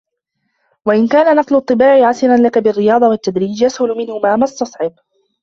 وَإِنْ 0.85 1.07
كَانَ 1.07 1.35
نَقْلُ 1.35 1.55
الطِّبَاعِ 1.55 2.07
عَسِرًا 2.07 2.37
لَك 2.37 2.57
بِالرِّيَاضَةِ 2.57 3.09
وَالتَّدْرِيجِ 3.09 3.61
يَسْهُلُ 3.63 3.97
مِنْهَا 3.97 4.35
مَا 4.35 4.43
اُسْتُصْعِبَ 4.43 4.93